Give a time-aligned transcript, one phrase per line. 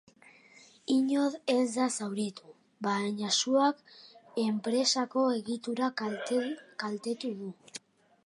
[0.93, 2.55] Inor ez da zauritu,
[2.87, 3.83] baina suak
[4.45, 7.51] enpresako egitura kaltetu du.